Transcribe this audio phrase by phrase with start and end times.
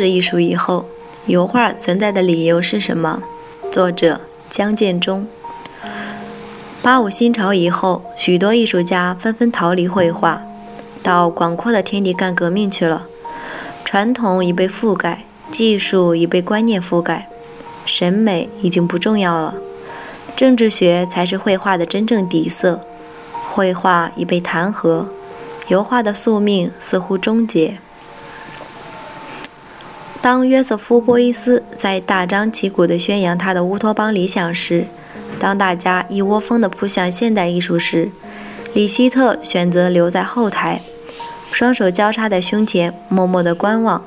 [0.00, 0.86] 是艺术以后，
[1.26, 3.22] 油画存在的理由是什么？
[3.70, 5.26] 作者江建中。
[6.82, 10.42] 八五新潮以后，许多艺术家纷纷逃离绘画，
[11.02, 13.06] 到广阔的天地干革命去了。
[13.84, 17.28] 传统已被覆盖，技术已被观念覆盖，
[17.86, 19.54] 审美已经不重要了。
[20.34, 22.80] 政治学才是绘画的真正底色。
[23.48, 25.06] 绘画已被弹劾，
[25.68, 27.78] 油画的宿命似乎终结。
[30.24, 34.86] 当约瑟夫·波伊斯在大张旗鼓地宣扬他的乌托邦理想时，
[35.38, 38.10] 当大家一窝蜂地扑向现代艺术时，
[38.72, 40.80] 里希特选择留在后台，
[41.52, 44.02] 双手交叉在胸前，默默地观望。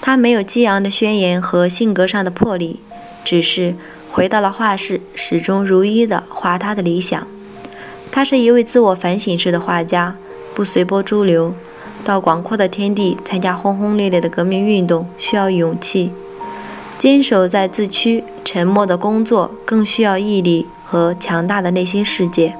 [0.00, 2.78] 他没有激昂的宣言和性格上的魄力，
[3.24, 3.74] 只是
[4.12, 7.26] 回到了画室，始终如一地画他的理想。
[8.12, 10.14] 他是一位自我反省式的画家，
[10.54, 11.52] 不随波逐流。
[12.04, 16.12] 到广阔的天地参加轰轰烈烈的革命运动需要勇气，
[16.98, 22.54] 坚守在自区沉默的工作更需要毅力和强大的内心世界。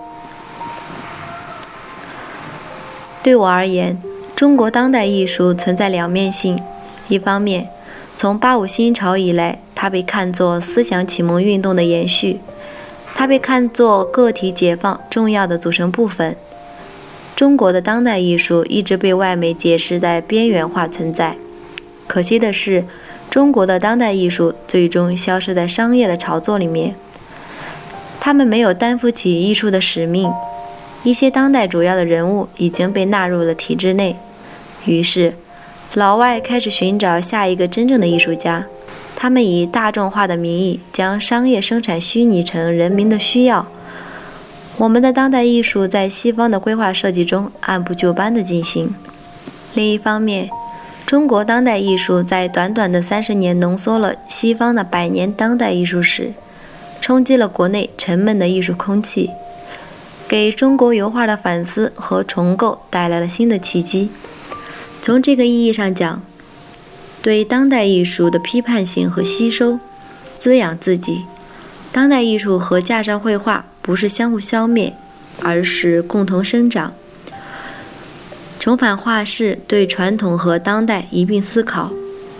[3.23, 4.01] 对我而言，
[4.35, 6.61] 中国当代艺术存在两面性：
[7.09, 7.69] 一方面，
[8.17, 12.41] 从八五新潮以来，它被看作思想启蒙运动的延续，
[13.15, 16.37] 它被看作个体解放重要的组成部分。
[17.37, 21.37] 中国的当代艺术一直被外媒解释在边缘化存在。
[22.07, 22.85] 可惜的是，
[23.29, 26.95] 中国的当代艺术最终消失在商业的炒作里面。
[28.21, 30.31] 他们没有担负起艺术的使命。
[31.03, 34.17] 一些当代主要的人物已经被纳入了体制内，
[34.87, 35.35] 于是，
[35.93, 38.67] 老外开始寻找下一个真正的艺术家。
[39.17, 43.67] 他们以大众化的名义，将商业生产虚拟成人民的需要。
[44.77, 48.93] 我们的当代艺术在西方的规划设计中按部就班地进行。
[49.73, 50.51] 另一方面，
[51.07, 56.33] 中国当代艺术在短短的三十年浓缩了西方的百年当代艺术史，
[57.01, 59.31] 冲击了国内沉闷的艺术空气，
[60.27, 64.11] 给中国油画的反思和重构带来了新的契机。
[65.01, 66.21] 从这个意义上讲，
[67.23, 69.79] 对当代艺术的批判性和吸收，
[70.37, 71.23] 滋养自己。
[71.93, 73.67] 当代艺术和架上绘画。
[73.85, 74.97] 不是相互消灭，
[75.43, 76.95] 而是共同生长。
[78.59, 81.93] 重返画室，对传统和当代一并思考，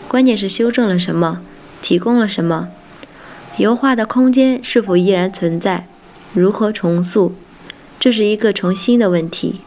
[0.09, 1.43] 关键是修正了什么，
[1.83, 2.71] 提供了什么？
[3.59, 5.87] 油画的空间是否依然存在？
[6.33, 7.35] 如何重塑？
[8.01, 9.61] 这是一个重新的问题，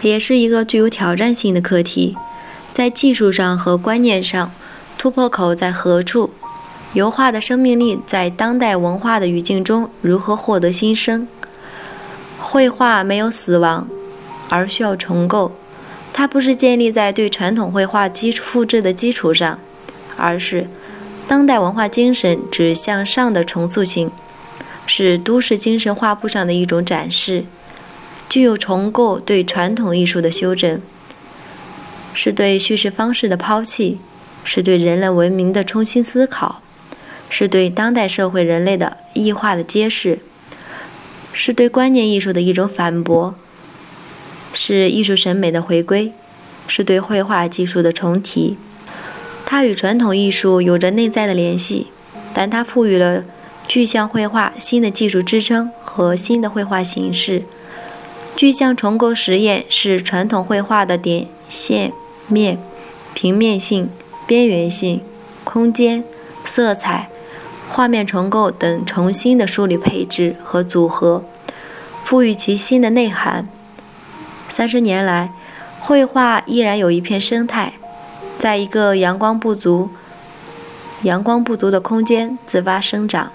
[0.00, 2.16] 也是一个具有挑战性的课题。
[2.72, 4.50] 在技术上和观念上，
[4.96, 6.30] 突破口在何处？
[6.94, 11.28] 油画的生命力在当代文化的语境中如何获得新生？
[12.38, 13.86] 绘画没有死亡，
[14.48, 15.52] 而需要重构。
[16.14, 19.58] 它不是建立在对传统绘画基础复制的基础上，
[20.16, 20.66] 而是
[21.28, 24.10] 当代文化精神指向上的重塑性，
[24.86, 27.44] 是都市精神画布上的一种展示，
[28.30, 30.80] 具有重构对传统艺术的修正，
[32.14, 33.98] 是对叙事方式的抛弃，
[34.42, 36.62] 是对人类文明的重新思考。
[37.30, 40.18] 是对当代社会人类的异化的揭示，
[41.32, 43.34] 是对观念艺术的一种反驳，
[44.52, 46.12] 是艺术审美的回归，
[46.66, 48.56] 是对绘画技术的重提。
[49.46, 51.88] 它与传统艺术有着内在的联系，
[52.34, 53.24] 但它赋予了
[53.66, 57.44] 具象绘画新的技术支撑和新的绘画形式。
[58.36, 61.92] 具象重构实验是传统绘画的点、线、
[62.28, 62.58] 面、
[63.14, 63.90] 平面性、
[64.26, 65.00] 边缘性、
[65.44, 66.04] 空间、
[66.44, 67.10] 色彩。
[67.68, 71.22] 画面重构等重新的梳理配置和组合，
[72.04, 73.46] 赋予其新的内涵。
[74.48, 75.32] 三十年来，
[75.78, 77.74] 绘画依然有一片生态，
[78.38, 79.90] 在一个阳光不足、
[81.02, 83.30] 阳光不足的空间自发生长。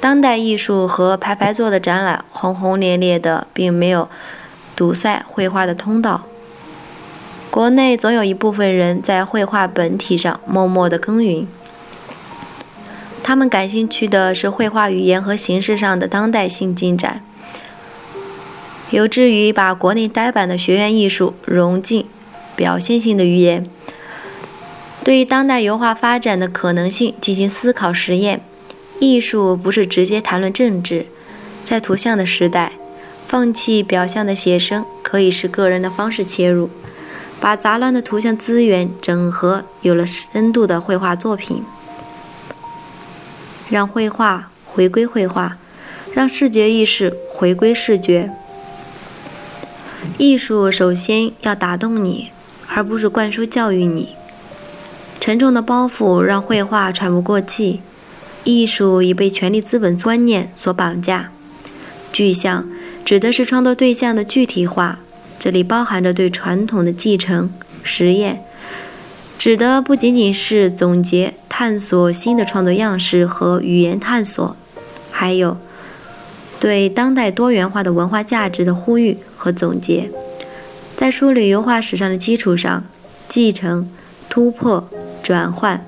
[0.00, 4.08] 当代艺术和排排坐的展览轰轰烈烈的，并没有
[4.74, 6.22] 堵塞绘画的通道。
[7.50, 11.46] 国内总有一部分人在绘画本体上默默的耕耘。
[13.22, 17.22] 他们感兴趣的是绘画语言和形式上的当代性进展，
[18.90, 22.06] 有志于把国内呆板的学院艺术融进
[22.56, 23.64] 表现性的语言，
[25.04, 28.40] 对于当代油画发展的可能性进行思考实验。
[29.00, 31.06] 艺术不是直接谈论政治，
[31.64, 32.72] 在图像的时代，
[33.26, 36.70] 放弃表象的写生可以是个人的方式切入，
[37.40, 41.64] 把杂乱的图像资源整合，有了深度的绘画作品，
[43.72, 45.56] 让绘画回归绘画，
[46.12, 48.30] 让视觉意识回归视觉。
[50.18, 52.28] 艺术首先要打动你，
[52.68, 54.10] 而不是灌输教育你。
[55.18, 57.80] 沉重的包袱让绘画喘不过气。
[58.44, 61.30] 艺术已被权力资本观念所绑架。
[62.12, 62.68] 具象
[63.06, 64.98] 指的是创作对象的具体化，
[65.38, 67.50] 这里包含着对传统的继承。
[67.82, 68.44] 实验
[69.42, 74.56] 指的不仅仅是总结、探索新的创作样式和语言探索，
[75.10, 75.56] 还有
[76.60, 80.12] 对当代多元化的文化价值的呼吁和总结。
[80.94, 82.84] 在梳理油画史上的基础上，
[83.26, 83.90] 继承、
[84.28, 84.88] 突破、
[85.24, 85.84] 转换。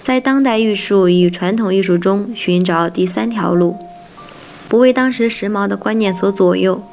[0.00, 3.76] 在当代艺术与传统艺术中寻找第三条路，
[4.68, 6.84] 不为当时时髦的观念所左右，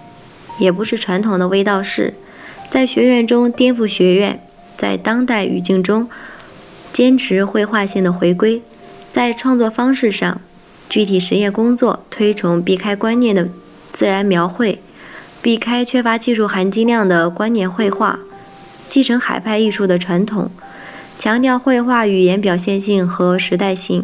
[0.60, 2.16] 也不是传统的味道式，
[2.72, 4.42] 在学院中颠覆学院，
[4.82, 6.10] 在当代语境中
[6.92, 8.64] 坚持绘画性的回归，
[9.12, 10.42] 在创作方式上，
[10.90, 13.48] 具体实验工作推崇避开观念的
[13.94, 14.80] 自然描绘，
[15.40, 18.22] 避开缺乏技术含金量的观念绘画，
[18.90, 20.50] 继承海派艺术的传统。
[21.16, 24.04] 强调绘画语言表现性和时代性，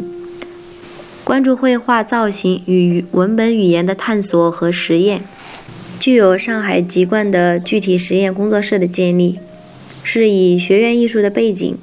[1.24, 5.24] 关注绘画造型与文本语言的探索和实验，
[5.98, 9.36] 具有上海籍贯的具体实验工作室的建立，
[10.02, 11.76] 是以学院艺术的背景，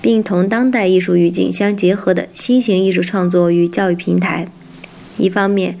[0.00, 4.48] 并同当代艺术语境相结合的新型艺术创作与教育平台。
[5.16, 5.78] 一方面，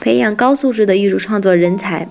[0.00, 2.08] 培养高素质的艺术创作人才；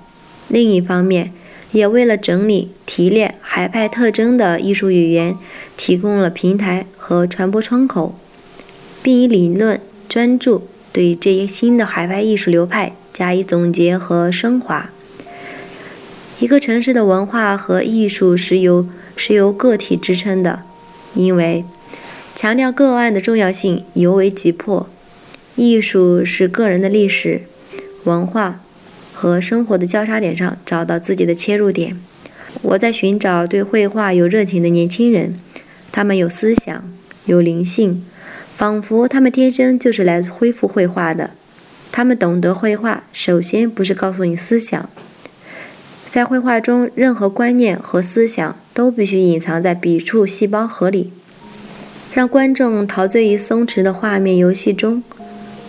[0.47, 1.33] 另一方面，
[1.71, 5.37] 也为了整理提炼海派特征的艺术语言，
[5.75, 8.15] 提供了平台和传播窗口，
[9.01, 14.89] 并以理论专注对这些新的海派艺术流派加以总结和升华。
[16.41, 20.63] 一个城市的文化和艺术是由是由个体支撑的，
[21.13, 21.63] 因为
[22.35, 24.89] 强调个案的重要性尤为急迫。
[25.55, 27.43] 艺术是个人的历史
[28.05, 28.59] 文化。
[29.13, 31.95] 和生活的交叉点上找到自己的切入点。
[32.63, 35.39] 我在寻找对绘画有热情的年轻人，
[35.91, 36.83] 他们有思想，
[37.25, 38.03] 有灵性，
[38.55, 41.35] 仿佛他们天生就是来恢复绘画的。
[41.91, 44.89] 他们懂得绘画，首先不是告诉你思想，
[46.11, 51.09] 在绘画中，任何观念和思想都必须隐藏在笔触细胞核里，
[52.13, 55.01] 让观众陶醉于松弛的画面游戏中。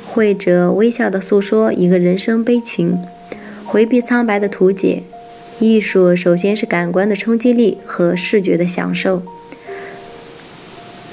[0.04, 2.98] 绘者微笑地诉说一个人生悲情。
[3.64, 5.04] 回避苍白的图解，
[5.60, 9.22] 艺术首先是感官的冲击力和视觉的享受，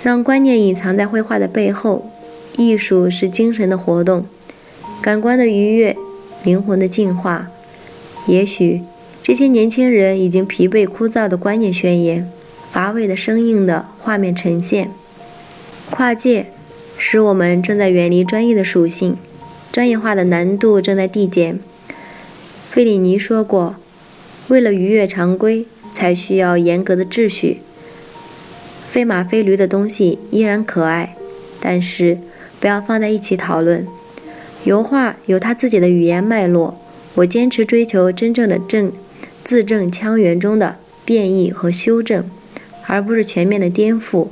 [0.01, 2.09] 让观念隐藏在绘画的背后。
[2.57, 4.25] 艺术是精神的活动，
[4.99, 5.95] 感官的愉悦，
[6.41, 7.49] 灵魂的净化。
[8.25, 8.81] 也许
[9.21, 12.31] 这些年轻人已经疲惫枯燥的观念宣言，
[12.71, 14.91] 乏味的生硬的画面呈现。
[15.91, 16.47] 跨界
[16.97, 19.17] 使我们正在远离专业的属性，
[19.71, 21.59] 专业化的难度正在递减。
[22.69, 23.75] 费里尼说过
[24.49, 27.61] ：“为了逾越常规，才需要严格的秩序。
[28.87, 31.15] 飞马飞驴的东西依然可爱，
[31.59, 32.17] 但是
[32.59, 33.87] 不要放在一起讨论。
[34.63, 36.79] 油画有它自己的语言脉络，
[37.15, 38.91] 我坚持追求真正的正
[39.49, 42.29] 字正腔圆中的变异和修正，
[42.85, 44.27] 而不是全面的颠覆。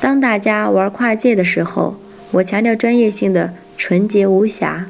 [0.00, 1.96] 当大家玩跨界的时候，
[2.30, 4.86] 我强调专业性的纯洁无瑕，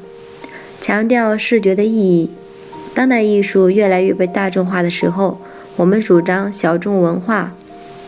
[0.79, 2.29] 强调视觉的意义。”
[2.93, 5.41] 当代艺术越来越被大众化的时候，
[5.77, 7.55] 我们主张小众文化。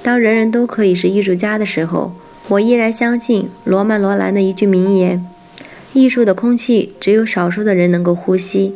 [0.03, 2.13] 当人人都可以是艺术家的时候，
[2.49, 5.25] 我依然相信罗曼·罗兰的一句名言
[5.93, 8.75] ：“艺术的空气只有少数的人能够呼吸。”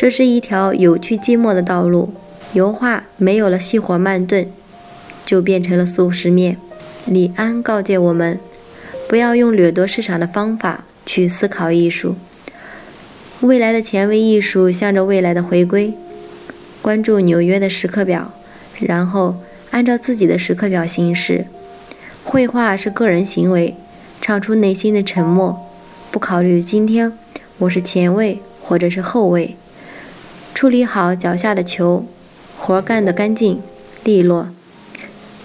[0.00, 2.14] 这是一条有趣寂寞的道路。
[2.54, 4.50] 油画没有了细火慢炖，
[5.26, 6.56] 就变成了速食面。
[7.04, 8.40] 李安告诫我们，
[9.06, 12.16] 不要用掠夺市场的方法去思考艺术。
[13.42, 15.92] 未来的前卫艺术向着未来的回归，
[16.80, 18.32] 关注纽约的时刻表，
[18.80, 19.36] 然后
[19.70, 21.44] 按照自己的时刻表行事。
[22.24, 23.76] 绘画是个人行为，
[24.18, 25.68] 唱出内心的沉默，
[26.10, 27.12] 不考虑今天
[27.58, 29.56] 我是前卫或者是后卫。
[30.60, 32.04] 处理好脚下的球，
[32.58, 33.62] 活干得干净
[34.04, 34.48] 利落。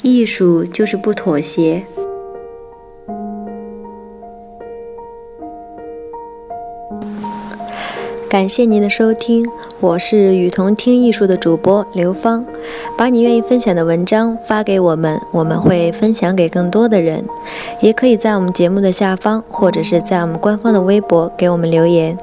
[0.01, 1.85] 艺术就是不妥协。
[8.27, 9.47] 感谢您的收听，
[9.79, 12.45] 我是雨桐听艺术的主播刘芳。
[12.97, 17.23] 把你愿意分享的文章发给我们，我们会分享给更多的人。
[17.79, 22.17] 也可以在我们节目的下方，或者是在我们官方的微博给我们留言。